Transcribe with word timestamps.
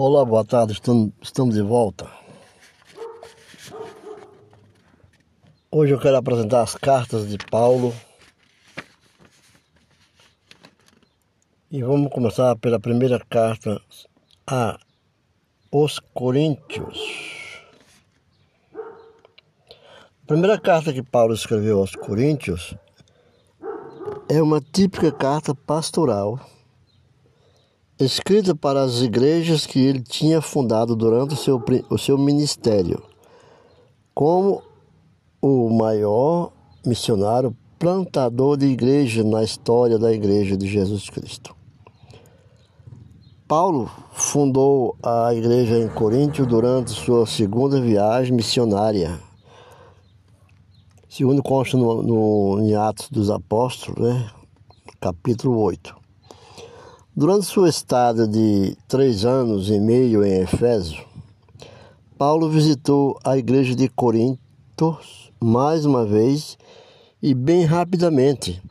Olá, 0.00 0.24
boa 0.24 0.44
tarde, 0.44 0.80
estamos 1.20 1.56
de 1.56 1.60
volta. 1.60 2.08
Hoje 5.72 5.92
eu 5.92 5.98
quero 5.98 6.16
apresentar 6.16 6.62
as 6.62 6.76
cartas 6.76 7.28
de 7.28 7.36
Paulo. 7.50 7.92
E 11.68 11.82
vamos 11.82 12.12
começar 12.12 12.54
pela 12.58 12.78
primeira 12.78 13.18
carta 13.28 13.82
a 14.46 14.78
os 15.72 15.98
Coríntios. 16.14 17.00
A 20.22 20.26
primeira 20.28 20.60
carta 20.60 20.92
que 20.92 21.02
Paulo 21.02 21.34
escreveu 21.34 21.80
aos 21.80 21.96
Coríntios 21.96 22.72
é 24.28 24.40
uma 24.40 24.60
típica 24.60 25.10
carta 25.10 25.56
pastoral 25.56 26.38
escrita 27.98 28.54
para 28.54 28.82
as 28.82 29.00
igrejas 29.00 29.66
que 29.66 29.80
ele 29.80 30.00
tinha 30.00 30.40
fundado 30.40 30.94
durante 30.94 31.34
o 31.34 31.36
seu, 31.36 31.62
o 31.90 31.98
seu 31.98 32.16
ministério, 32.16 33.02
como 34.14 34.62
o 35.42 35.68
maior 35.70 36.52
missionário 36.86 37.56
plantador 37.78 38.56
de 38.56 38.66
igreja 38.66 39.22
na 39.22 39.42
história 39.42 39.98
da 39.98 40.12
Igreja 40.12 40.56
de 40.56 40.66
Jesus 40.66 41.08
Cristo. 41.08 41.54
Paulo 43.46 43.90
fundou 44.12 44.96
a 45.02 45.32
igreja 45.32 45.78
em 45.78 45.88
Coríntio 45.88 46.44
durante 46.44 46.90
sua 46.90 47.26
segunda 47.26 47.80
viagem 47.80 48.34
missionária, 48.34 49.18
segundo 51.08 51.42
consta 51.42 51.76
no, 51.76 52.02
no, 52.02 52.60
em 52.60 52.74
Atos 52.74 53.08
dos 53.08 53.30
Apóstolos, 53.30 53.98
né? 53.98 54.30
capítulo 55.00 55.58
8. 55.60 56.07
Durante 57.20 57.46
sua 57.46 57.68
estada 57.68 58.28
de 58.28 58.76
três 58.86 59.24
anos 59.24 59.70
e 59.70 59.80
meio 59.80 60.24
em 60.24 60.42
Efésio, 60.42 61.04
Paulo 62.16 62.48
visitou 62.48 63.18
a 63.24 63.36
igreja 63.36 63.74
de 63.74 63.88
Corinto 63.88 64.96
mais 65.40 65.84
uma 65.84 66.06
vez 66.06 66.56
e 67.20 67.34
bem 67.34 67.64
rapidamente. 67.64 68.62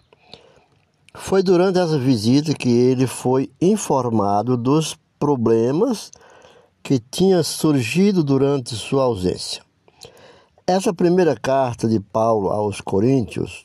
Foi 1.13 1.43
durante 1.43 1.77
essa 1.77 1.99
visita 1.99 2.53
que 2.53 2.69
ele 2.69 3.05
foi 3.05 3.51
informado 3.59 4.55
dos 4.55 4.97
problemas 5.19 6.09
que 6.81 6.99
tinham 6.99 7.43
surgido 7.43 8.23
durante 8.23 8.75
sua 8.75 9.03
ausência. 9.03 9.61
Essa 10.65 10.93
primeira 10.93 11.35
carta 11.35 11.85
de 11.85 11.99
Paulo 11.99 12.47
aos 12.47 12.79
Coríntios 12.79 13.61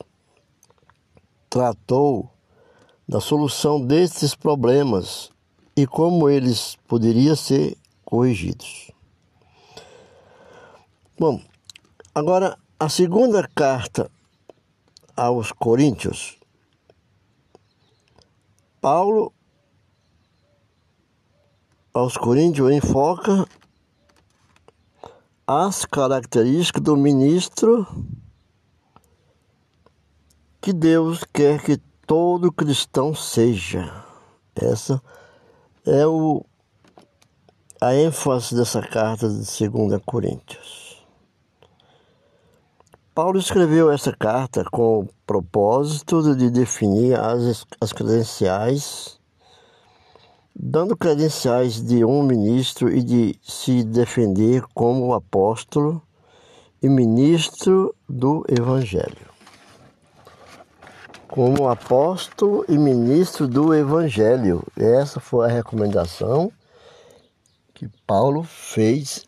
tratou 1.49 2.32
da 3.07 3.19
solução 3.19 3.85
destes 3.85 4.35
problemas 4.35 5.29
e 5.75 5.85
como 5.85 6.29
eles 6.29 6.77
poderiam 6.87 7.35
ser 7.35 7.77
corrigidos. 8.05 8.91
Bom, 11.19 11.41
agora 12.13 12.57
a 12.79 12.89
segunda 12.89 13.47
carta 13.55 14.09
aos 15.15 15.51
Coríntios, 15.51 16.37
Paulo 18.81 19.33
aos 21.93 22.17
Coríntios 22.17 22.71
enfoca 22.71 23.47
as 25.45 25.85
características 25.85 26.81
do 26.81 26.97
ministro 26.97 27.85
que 30.59 30.73
Deus 30.73 31.23
quer 31.25 31.61
que 31.61 31.79
todo 32.05 32.51
cristão 32.51 33.15
seja. 33.15 34.03
Essa 34.55 35.01
é 35.85 36.05
o, 36.05 36.45
a 37.81 37.95
ênfase 37.95 38.55
dessa 38.55 38.81
carta 38.81 39.27
de 39.27 39.69
2 39.69 40.01
Coríntios. 40.05 41.03
Paulo 43.15 43.37
escreveu 43.37 43.91
essa 43.91 44.11
carta 44.11 44.63
com 44.71 45.01
o 45.01 45.09
propósito 45.25 46.35
de 46.35 46.49
definir 46.49 47.19
as, 47.19 47.65
as 47.79 47.93
credenciais, 47.93 49.19
dando 50.55 50.97
credenciais 50.97 51.81
de 51.81 52.03
um 52.03 52.23
ministro 52.23 52.89
e 52.89 53.03
de 53.03 53.39
se 53.41 53.83
defender 53.83 54.63
como 54.73 55.13
apóstolo 55.13 56.01
e 56.81 56.89
ministro 56.89 57.95
do 58.09 58.43
Evangelho 58.49 59.32
como 61.33 61.67
apóstolo 61.67 62.63
e 62.69 62.77
ministro 62.77 63.47
do 63.47 63.73
Evangelho. 63.73 64.63
Essa 64.77 65.19
foi 65.19 65.47
a 65.47 65.51
recomendação 65.51 66.51
que 67.73 67.89
Paulo 68.05 68.43
fez 68.43 69.25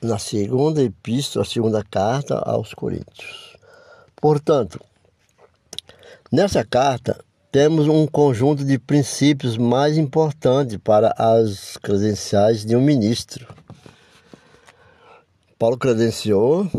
na 0.00 0.20
segunda 0.20 0.80
epístola, 0.80 1.44
a 1.44 1.48
segunda 1.48 1.82
carta 1.82 2.38
aos 2.38 2.72
Coríntios. 2.72 3.56
Portanto, 4.14 4.78
nessa 6.30 6.64
carta 6.64 7.18
temos 7.50 7.88
um 7.88 8.06
conjunto 8.06 8.64
de 8.64 8.78
princípios 8.78 9.58
mais 9.58 9.98
importantes 9.98 10.76
para 10.76 11.12
as 11.18 11.76
credenciais 11.76 12.64
de 12.64 12.76
um 12.76 12.80
ministro. 12.80 13.52
Paulo 15.58 15.76
credenciou 15.76 16.70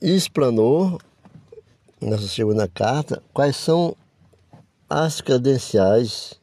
e 0.00 0.16
explanou 0.16 0.98
nessa 2.00 2.28
segunda 2.28 2.68
carta, 2.68 3.22
quais 3.32 3.56
são 3.56 3.96
as 4.88 5.20
credenciais 5.20 6.34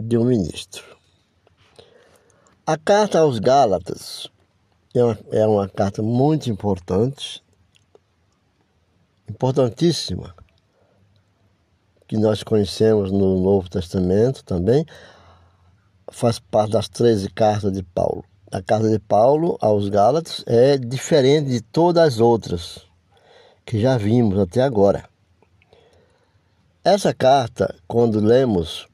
de 0.00 0.16
um 0.18 0.24
ministro. 0.24 0.84
A 2.66 2.76
carta 2.76 3.20
aos 3.20 3.38
Gálatas 3.38 4.28
é 4.94 5.04
uma, 5.04 5.18
é 5.30 5.46
uma 5.46 5.68
carta 5.68 6.02
muito 6.02 6.50
importante, 6.50 7.42
importantíssima, 9.28 10.34
que 12.08 12.16
nós 12.16 12.42
conhecemos 12.42 13.10
no 13.10 13.40
Novo 13.40 13.70
Testamento 13.70 14.44
também, 14.44 14.84
faz 16.10 16.38
parte 16.38 16.72
das 16.72 16.88
13 16.88 17.30
cartas 17.30 17.72
de 17.72 17.82
Paulo 17.82 18.24
a 18.52 18.60
carta 18.60 18.90
de 18.90 18.98
Paulo 18.98 19.56
aos 19.62 19.88
Gálatas 19.88 20.44
é 20.46 20.76
diferente 20.76 21.48
de 21.48 21.62
todas 21.62 22.04
as 22.04 22.20
outras 22.20 22.86
que 23.64 23.80
já 23.80 23.96
vimos 23.96 24.38
até 24.38 24.60
agora. 24.60 25.08
Essa 26.84 27.14
carta, 27.14 27.74
quando 27.88 28.20
lemos 28.20 28.86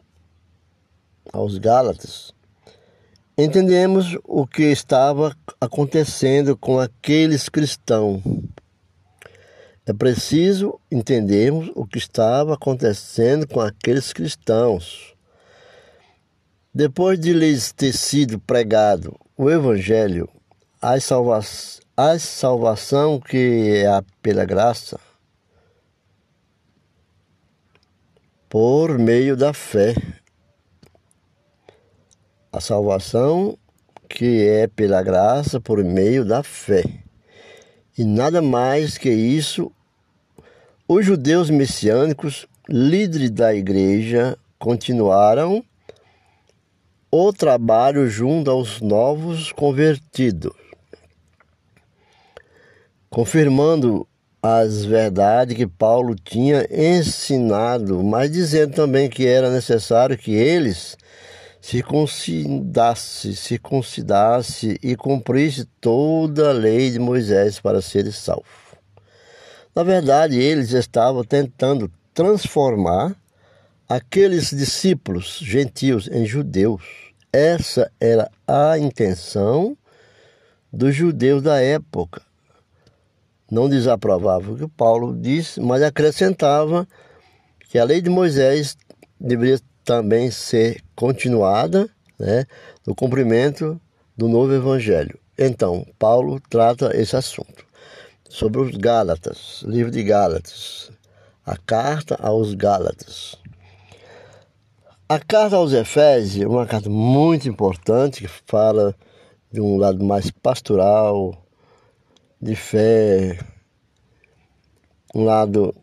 aos 1.32 1.58
Gálatas, 1.58 2.32
entendemos 3.36 4.16
o 4.22 4.46
que 4.46 4.62
estava 4.62 5.34
acontecendo 5.60 6.56
com 6.56 6.78
aqueles 6.78 7.48
cristãos. 7.48 8.22
É 9.84 9.92
preciso 9.92 10.78
entendermos 10.88 11.72
o 11.75 11.84
que 11.84 11.98
estava 11.98 12.54
acontecendo 12.54 13.48
com 13.48 13.60
aqueles 13.60 14.12
cristãos. 14.12 15.14
Depois 16.72 17.19
de 17.19 17.32
lhes 17.32 17.72
ter 17.72 17.92
sido 17.92 18.38
pregado 18.38 19.19
o 19.38 19.49
Evangelho, 19.49 20.28
a, 20.82 20.99
salva 20.99 21.41
a 21.97 22.19
salvação 22.19 23.21
que 23.21 23.84
é 23.87 24.03
pela 24.21 24.44
graça, 24.44 24.99
por 28.49 28.99
meio 28.99 29.37
da 29.37 29.53
fé. 29.53 29.94
A 32.50 32.60
salvação 32.60 33.56
que 34.09 34.44
é 34.44 34.66
pela 34.66 35.00
graça 35.04 35.60
por 35.60 35.84
meio 35.84 36.25
da 36.25 36.43
fé. 36.43 36.82
E 37.97 38.03
nada 38.03 38.43
mais 38.43 38.99
que 38.99 39.10
isso, 39.10 39.70
os 40.88 41.06
judeus 41.06 41.49
messiânicos, 41.49 42.49
líderes 42.69 43.31
da 43.31 43.55
igreja, 43.55 44.37
continuaram 44.59 45.65
o 47.10 47.32
trabalho 47.32 48.08
junto 48.08 48.50
aos 48.50 48.81
novos 48.81 49.50
convertidos, 49.52 50.52
confirmando 53.08 54.06
as 54.43 54.84
verdades 54.84 55.56
que 55.56 55.66
Paulo 55.66 56.14
tinha 56.14 56.66
ensinado, 56.70 58.02
mas 58.05 58.31
dizendo 58.31 58.75
também 58.75 59.08
que 59.08 59.26
era 59.26 59.50
necessário 59.50 60.19
que 60.19 60.32
eles 60.32 60.96
se 61.60 61.82
considerasse, 61.82 63.34
se 63.34 63.58
considerasse 63.58 64.78
e 64.82 64.94
cumprisse 64.94 65.64
toda 65.81 66.50
a 66.50 66.52
lei 66.52 66.90
de 66.90 66.99
Moisés 66.99 67.58
para 67.58 67.82
serem 67.82 68.12
salvos. 68.12 68.46
Na 69.75 69.82
verdade, 69.82 70.38
eles 70.38 70.72
estavam 70.72 71.25
tentando 71.25 71.90
transformar 72.12 73.16
aqueles 73.88 74.50
discípulos 74.50 75.38
gentios 75.40 76.08
em 76.08 76.26
judeus. 76.26 76.82
Essa 77.32 77.90
era 77.99 78.31
a 78.46 78.79
intenção 78.79 79.76
dos 80.73 80.94
judeus 80.94 81.43
da 81.43 81.61
época. 81.61 82.20
Não 83.50 83.69
desaprovava 83.69 84.52
o 84.52 84.58
que 84.58 84.69
Paulo 84.69 85.17
disse, 85.19 85.58
mas 85.61 85.82
acrescentava 85.82 86.87
que 87.70 87.79
a 87.79 87.85
lei 87.85 88.02
de 88.02 88.11
Moisés 88.11 88.76
deveria 89.19 89.58
também 89.85 90.31
ser 90.31 90.82
continuada 90.94 91.88
né, 92.19 92.44
no 92.87 92.94
cumprimento 92.94 93.81
do 94.17 94.29
novo 94.29 94.52
evangelho. 94.52 95.19
Então, 95.38 95.87
Paulo 95.99 96.41
trata 96.50 96.94
esse 96.94 97.17
assunto 97.17 97.64
sobre 98.29 98.61
os 98.61 98.76
Gálatas, 98.76 99.62
livro 99.67 99.91
de 99.91 100.02
Gálatas, 100.02 100.91
a 101.46 101.56
carta 101.56 102.17
aos 102.20 102.52
Gálatas. 102.52 103.37
A 105.10 105.19
carta 105.19 105.56
aos 105.56 105.72
Efésios 105.72 106.44
é 106.44 106.46
uma 106.46 106.66
carta 106.66 106.90
muito 106.90 107.49
importante 107.49 108.20
que 108.20 108.28
fala 108.46 108.94
de 109.50 109.58
um 109.58 109.78
lado 109.78 110.05
mais 110.05 110.31
pastoral, 110.31 111.46
de 112.38 112.55
fé, 112.55 113.38
um 115.14 115.25
lado 115.25 115.75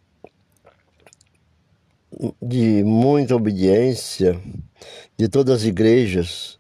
de 2.40 2.84
muita 2.84 3.36
obediência 3.36 4.40
de 5.18 5.28
todas 5.28 5.62
as 5.62 5.64
igrejas, 5.66 6.60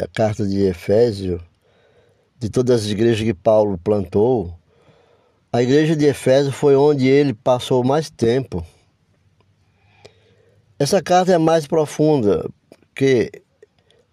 a 0.00 0.06
carta 0.06 0.46
de 0.46 0.62
Efésio, 0.66 1.42
de 2.38 2.48
todas 2.50 2.84
as 2.84 2.86
igrejas 2.86 3.26
que 3.26 3.34
Paulo 3.34 3.76
plantou, 3.78 4.56
a 5.52 5.60
igreja 5.60 5.96
de 5.96 6.04
Efésio 6.04 6.52
foi 6.52 6.76
onde 6.76 7.08
ele 7.08 7.34
passou 7.34 7.82
mais 7.82 8.08
tempo. 8.10 8.64
Essa 10.76 11.00
carta 11.00 11.32
é 11.32 11.38
mais 11.38 11.68
profunda 11.68 12.50
que 12.96 13.30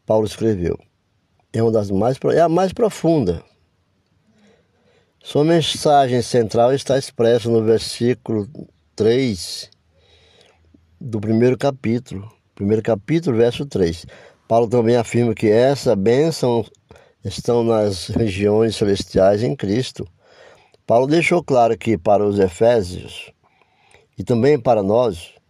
Paulo 0.06 0.28
escreveu. 0.28 0.78
É 1.52 1.62
uma 1.62 1.72
das 1.72 1.90
mais 1.90 2.18
é 2.36 2.40
a 2.40 2.48
mais 2.48 2.72
profunda. 2.72 3.44
Sua 5.24 5.44
mensagem 5.44 6.22
central 6.22 6.72
está 6.72 7.00
expressa 7.00 7.50
no 7.50 7.64
versículo 7.64 8.48
3 8.96 9.72
do 11.00 11.20
primeiro 11.20 11.58
capítulo. 11.58 12.32
Primeiro 12.54 12.84
capítulo, 12.84 13.38
verso 13.38 13.66
3. 13.66 14.06
Paulo 14.48 14.68
também 14.68 14.96
afirma 14.96 15.34
que 15.34 15.50
essa 15.50 15.96
bênção 15.96 16.64
estão 17.26 17.64
nas 17.64 18.08
regiões 18.10 18.76
celestiais 18.76 19.42
em 19.42 19.56
Cristo. 19.56 20.08
Paulo 20.86 21.08
deixou 21.08 21.44
claro 21.44 21.76
que 21.76 21.98
para 21.98 22.24
os 22.24 22.38
Efésios 22.38 23.32
e 24.16 24.24
também 24.24 24.60
para 24.60 24.84
nós, 24.84 25.41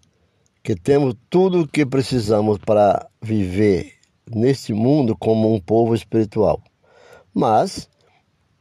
que 0.64 0.76
temos 0.76 1.16
tudo 1.30 1.62
o 1.62 1.68
que 1.68 1.86
precisamos 1.86 2.58
para 2.60 3.08
viver 3.22 3.94
neste 4.30 4.74
mundo 4.74 5.16
como 5.16 5.54
um 5.54 5.60
povo 5.60 5.96
espiritual. 5.96 6.62
Mas 7.34 7.90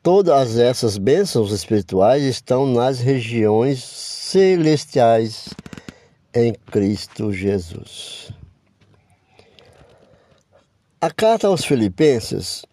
todas 0.02 0.58
essas 0.58 0.96
bênçãos 0.96 1.52
espirituais 1.52 2.22
estão 2.22 2.66
nas 2.66 3.00
regiões 3.00 3.82
celestiais 3.84 5.50
em 6.32 6.52
Cristo 6.52 7.32
Jesus. 7.32 8.32
A 11.00 11.10
carta 11.10 11.48
aos 11.48 11.64
Filipenses, 11.64 12.64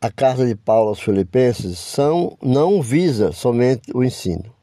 a 0.00 0.10
carta 0.10 0.46
de 0.46 0.54
Paulo 0.54 0.90
aos 0.90 1.00
Filipenses, 1.00 1.78
são, 1.78 2.36
não 2.42 2.80
visa 2.80 3.32
somente 3.32 3.90
o 3.94 4.04
ensino. 4.04 4.57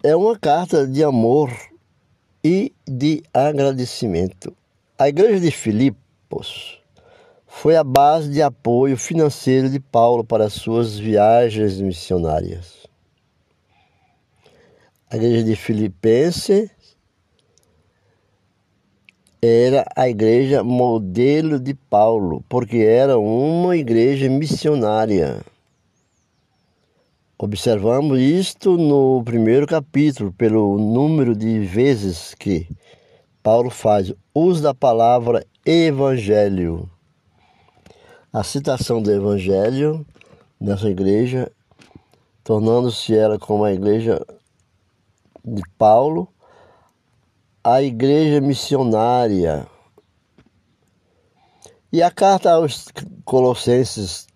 É 0.00 0.14
uma 0.14 0.38
carta 0.38 0.86
de 0.86 1.02
amor 1.02 1.50
e 2.44 2.72
de 2.86 3.20
agradecimento. 3.34 4.56
A 4.96 5.08
igreja 5.08 5.40
de 5.40 5.50
Filipos 5.50 6.80
foi 7.48 7.74
a 7.74 7.82
base 7.82 8.30
de 8.30 8.40
apoio 8.40 8.96
financeiro 8.96 9.68
de 9.68 9.80
Paulo 9.80 10.22
para 10.22 10.48
suas 10.48 10.96
viagens 10.96 11.80
missionárias. 11.80 12.86
A 15.10 15.16
igreja 15.16 15.42
de 15.42 15.56
Filipenses 15.56 16.70
era 19.42 19.84
a 19.96 20.08
igreja 20.08 20.62
modelo 20.62 21.58
de 21.58 21.74
Paulo, 21.74 22.44
porque 22.48 22.76
era 22.78 23.18
uma 23.18 23.76
igreja 23.76 24.30
missionária. 24.30 25.44
Observamos 27.40 28.18
isto 28.18 28.76
no 28.76 29.22
primeiro 29.22 29.64
capítulo, 29.64 30.32
pelo 30.32 30.76
número 30.76 31.36
de 31.36 31.60
vezes 31.60 32.34
que 32.34 32.68
Paulo 33.44 33.70
faz 33.70 34.12
uso 34.34 34.60
da 34.60 34.74
palavra 34.74 35.46
evangelho. 35.64 36.90
A 38.32 38.42
citação 38.42 39.00
do 39.00 39.12
evangelho 39.12 40.04
nessa 40.60 40.90
igreja, 40.90 41.48
tornando-se 42.42 43.16
ela 43.16 43.38
como 43.38 43.62
a 43.62 43.72
igreja 43.72 44.20
de 45.44 45.62
Paulo, 45.78 46.26
a 47.62 47.80
igreja 47.80 48.40
missionária. 48.40 49.64
E 51.92 52.02
a 52.02 52.10
carta 52.10 52.50
aos 52.50 52.86
Colossenses, 53.24 54.27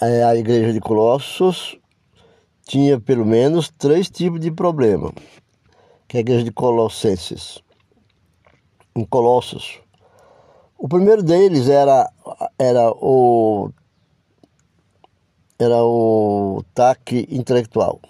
a 0.00 0.36
igreja 0.36 0.72
de 0.72 0.80
Colossos, 0.80 1.78
tinha 2.64 3.00
pelo 3.00 3.24
menos 3.24 3.70
três 3.70 4.10
tipos 4.10 4.40
de 4.40 4.50
problema. 4.50 5.12
Que 6.08 6.16
é 6.16 6.18
a 6.18 6.20
igreja 6.20 6.44
de 6.44 6.52
Colossenses, 6.52 7.62
em 8.94 9.04
Colossos. 9.04 9.80
O 10.78 10.88
primeiro 10.88 11.22
deles 11.22 11.68
era, 11.68 12.10
era 12.58 12.90
o 12.90 13.70
era 15.58 15.84
o 15.84 16.64
taque 16.74 17.28
intelectual 17.30 18.00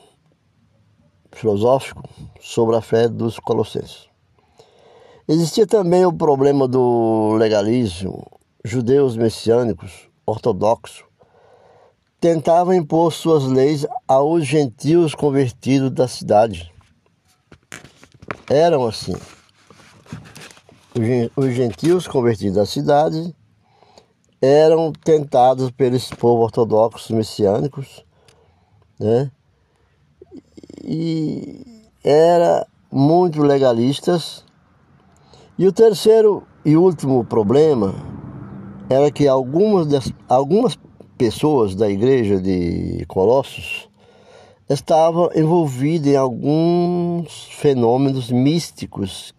filosófico 1.33 2.03
sobre 2.41 2.77
a 2.77 2.81
fé 2.81 3.09
dos 3.09 3.39
colossenses. 3.39 4.09
Existia 5.27 5.67
também 5.67 6.05
o 6.05 6.13
problema 6.13 6.69
do 6.69 7.35
legalismo. 7.35 8.27
Judeus 8.65 9.17
messiânicos, 9.17 10.09
ortodoxos, 10.25 11.05
tentavam 12.23 12.73
impor 12.73 13.13
suas 13.13 13.43
leis 13.43 13.85
aos 14.07 14.47
gentios 14.47 15.13
convertidos 15.13 15.91
da 15.91 16.07
cidade. 16.07 16.73
Eram 18.49 18.87
assim. 18.87 19.17
Os 21.35 21.53
gentios 21.53 22.07
convertidos 22.07 22.55
da 22.55 22.65
cidade 22.65 23.35
eram 24.41 24.93
tentados 24.93 25.73
pelos 25.73 26.11
povos 26.11 26.45
ortodoxos 26.45 27.11
messiânicos, 27.11 28.05
né? 29.01 29.29
e 30.85 31.91
era 32.05 32.65
muito 32.89 33.43
legalistas. 33.43 34.45
E 35.59 35.67
o 35.67 35.73
terceiro 35.73 36.47
e 36.65 36.77
último 36.77 37.25
problema 37.25 37.97
era 38.89 39.11
que 39.11 39.27
algumas, 39.27 39.89
algumas 40.29 40.79
pessoas 41.23 41.77
da 41.77 41.89
igreja 41.89 42.41
de 42.41 43.05
Colossos 43.07 43.89
estavam 44.69 45.31
envolvidas 45.37 46.09
em 46.09 46.17
alguns 46.17 47.45
fenômenos 47.45 48.29
místicos 48.29 49.33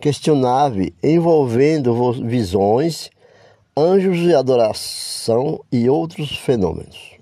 questionáveis, 0.00 0.92
envolvendo 1.02 2.12
visões, 2.22 3.10
anjos 3.76 4.16
de 4.16 4.32
adoração 4.32 5.64
e 5.72 5.90
outros 5.90 6.36
fenômenos. 6.36 7.16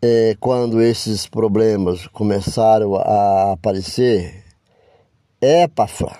É, 0.00 0.36
quando 0.38 0.80
esses 0.80 1.26
problemas 1.26 2.06
começaram 2.06 2.94
a 2.94 3.54
aparecer, 3.54 4.44
Epafra, 5.42 6.16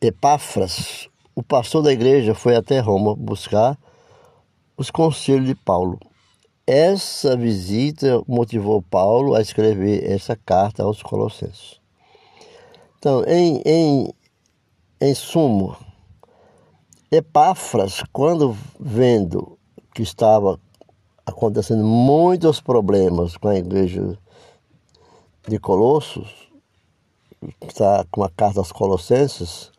Epáfras, 0.00 1.08
o 1.34 1.42
pastor 1.42 1.82
da 1.82 1.92
igreja, 1.92 2.32
foi 2.32 2.54
até 2.54 2.78
Roma 2.78 3.16
buscar 3.16 3.76
os 4.78 4.92
conselhos 4.92 5.46
de 5.46 5.56
Paulo. 5.56 5.98
Essa 6.64 7.36
visita 7.36 8.22
motivou 8.28 8.80
Paulo 8.80 9.34
a 9.34 9.40
escrever 9.40 10.08
essa 10.08 10.36
carta 10.36 10.84
aos 10.84 11.02
Colossenses. 11.02 11.80
Então, 12.96 13.24
em, 13.24 13.60
em, 13.66 14.14
em 15.00 15.14
sumo, 15.14 15.76
Epáfras, 17.10 18.04
quando 18.12 18.56
vendo 18.78 19.58
que 19.94 20.02
estava 20.02 20.60
acontecendo 21.26 21.82
muitos 21.82 22.60
problemas 22.60 23.36
com 23.36 23.48
a 23.48 23.56
igreja 23.56 24.16
de 25.48 25.58
Colossos, 25.58 26.48
está 27.66 28.04
com 28.10 28.22
a 28.22 28.30
carta 28.30 28.60
aos 28.60 28.70
Colossenses, 28.70 29.72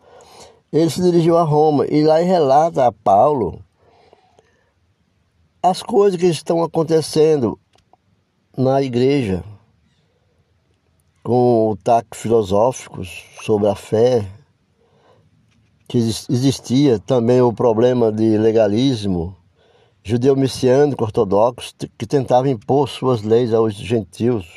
ele 0.74 0.90
se 0.90 1.02
dirigiu 1.02 1.38
a 1.38 1.44
Roma 1.44 1.86
e 1.86 2.04
lá 2.04 2.18
relata 2.18 2.86
a 2.86 2.92
Paulo 2.92 3.64
as 5.62 5.84
coisas 5.84 6.20
que 6.20 6.26
estão 6.26 6.64
acontecendo 6.64 7.60
na 8.58 8.82
igreja, 8.82 9.44
com 11.22 11.72
o 11.72 11.76
taque 11.76 12.16
filosófico 12.16 13.04
sobre 13.44 13.68
a 13.68 13.76
fé, 13.76 14.26
que 15.88 15.98
existia 15.98 16.98
também 17.00 17.42
o 17.42 17.52
problema 17.52 18.12
de 18.12 18.38
legalismo, 18.38 19.36
judeu 20.04 20.36
messiânico 20.36 21.04
ortodoxo 21.04 21.74
que 21.98 22.08
tentava 22.08 22.50
impor 22.50 22.88
suas 22.88 23.22
leis 23.22 23.54
aos 23.54 23.74
gentios. 23.74 24.48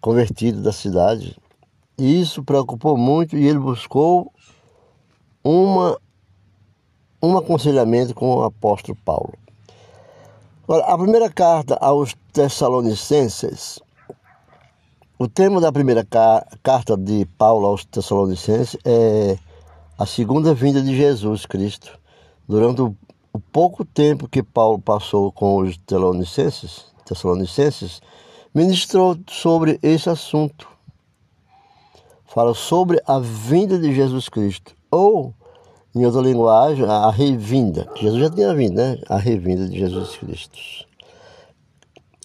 convertidos 0.00 0.60
da 0.60 0.70
cidade. 0.70 1.34
E 1.96 2.20
isso 2.20 2.44
preocupou 2.44 2.94
muito 2.94 3.38
e 3.38 3.46
ele 3.46 3.58
buscou 3.58 4.30
uma, 5.42 5.98
um 7.22 7.38
aconselhamento 7.38 8.14
com 8.14 8.36
o 8.36 8.42
apóstolo 8.42 8.98
Paulo. 9.02 9.32
Agora, 10.66 10.86
a 10.86 10.96
primeira 10.96 11.30
carta 11.30 11.76
aos 11.78 12.16
Tessalonicenses, 12.32 13.78
o 15.18 15.28
tema 15.28 15.60
da 15.60 15.70
primeira 15.70 16.02
carta 16.62 16.96
de 16.96 17.26
Paulo 17.36 17.66
aos 17.66 17.84
Tessalonicenses 17.84 18.74
é 18.82 19.36
a 19.98 20.06
segunda 20.06 20.54
vinda 20.54 20.80
de 20.80 20.96
Jesus 20.96 21.44
Cristo. 21.44 22.00
Durante 22.48 22.80
o, 22.80 22.96
o 23.30 23.38
pouco 23.38 23.84
tempo 23.84 24.26
que 24.26 24.42
Paulo 24.42 24.80
passou 24.80 25.30
com 25.30 25.58
os 25.58 25.76
Tessalonicenses, 25.76 26.86
Tessalonicenses 27.04 28.00
ministrou 28.54 29.18
sobre 29.28 29.78
esse 29.82 30.08
assunto. 30.08 30.66
Fala 32.24 32.54
sobre 32.54 33.02
a 33.06 33.18
vinda 33.18 33.78
de 33.78 33.94
Jesus 33.94 34.30
Cristo, 34.30 34.74
ou, 34.90 35.34
em 35.94 36.04
outra 36.04 36.20
linguagem, 36.20 36.84
a 36.84 37.10
revinda. 37.10 37.88
Jesus 37.96 38.20
já 38.20 38.30
tinha 38.30 38.54
vindo, 38.54 38.76
né? 38.76 38.98
A 39.08 39.16
revinda 39.16 39.68
de 39.68 39.78
Jesus 39.78 40.16
Cristo. 40.16 40.58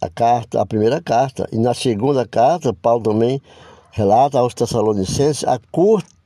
A 0.01 0.09
carta, 0.09 0.61
a 0.61 0.65
primeira 0.65 1.01
carta, 1.01 1.47
e 1.51 1.57
na 1.57 1.73
segunda 1.73 2.25
carta, 2.25 2.73
Paulo 2.73 3.03
também 3.03 3.41
relata 3.91 4.39
aos 4.39 4.53
Tessalonicenses 4.53 5.43
a 5.43 5.59
curta 5.71 6.19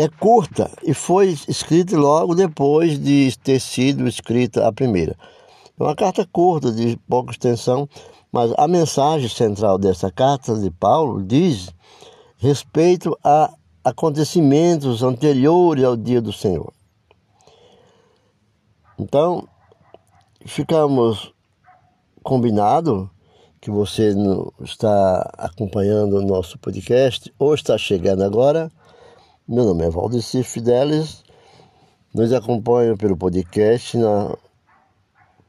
é 0.00 0.06
curta 0.08 0.70
e 0.84 0.94
foi 0.94 1.36
escrita 1.48 1.98
logo 1.98 2.32
depois 2.32 3.00
de 3.00 3.36
ter 3.42 3.58
sido 3.58 4.06
escrita 4.06 4.66
a 4.66 4.72
primeira. 4.72 5.16
É 5.78 5.82
uma 5.82 5.96
carta 5.96 6.24
curta, 6.32 6.70
de 6.70 6.96
pouca 7.08 7.32
extensão, 7.32 7.88
mas 8.30 8.52
a 8.56 8.68
mensagem 8.68 9.28
central 9.28 9.76
dessa 9.76 10.08
carta 10.08 10.54
de 10.54 10.70
Paulo 10.70 11.20
diz 11.20 11.70
respeito 12.36 13.18
a 13.24 13.52
acontecimentos 13.88 15.02
anteriores 15.02 15.84
ao 15.84 15.96
dia 15.96 16.20
do 16.20 16.32
Senhor. 16.32 16.72
Então, 18.98 19.46
ficamos 20.44 21.32
combinado 22.22 23.10
que 23.60 23.70
você 23.70 24.14
está 24.60 25.30
acompanhando 25.36 26.16
o 26.16 26.22
nosso 26.22 26.58
podcast 26.58 27.32
ou 27.38 27.54
está 27.54 27.76
chegando 27.76 28.22
agora 28.22 28.70
meu 29.50 29.64
nome 29.64 29.82
é 29.82 29.88
Valdeci 29.88 30.42
Fidelis. 30.42 31.24
Nos 32.14 32.34
acompanha 32.34 32.94
pelo 32.94 33.16
podcast 33.16 33.96
na 33.96 34.36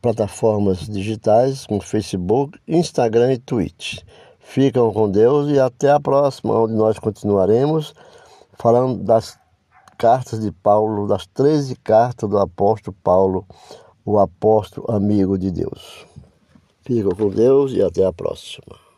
plataformas 0.01 0.87
digitais 0.87 1.65
como 1.65 1.81
Facebook, 1.81 2.57
Instagram 2.65 3.33
e 3.33 3.37
Twitch. 3.37 3.99
Ficam 4.39 4.93
com 4.93 5.11
Deus 5.11 5.49
e 5.49 5.59
até 5.59 5.91
a 5.91 5.99
próxima, 5.99 6.57
onde 6.57 6.75
nós 6.75 6.97
continuaremos 6.97 7.93
falando 8.59 9.03
das 9.03 9.39
cartas 9.97 10.41
de 10.41 10.51
Paulo, 10.51 11.07
das 11.07 11.25
13 11.27 11.75
cartas 11.77 12.29
do 12.29 12.37
apóstolo 12.37 12.95
Paulo, 13.03 13.47
o 14.05 14.19
apóstolo 14.19 14.89
amigo 14.91 15.37
de 15.37 15.49
Deus. 15.51 16.05
Ficam 16.83 17.11
com 17.11 17.29
Deus 17.29 17.71
e 17.71 17.81
até 17.81 18.05
a 18.05 18.13
próxima. 18.13 18.88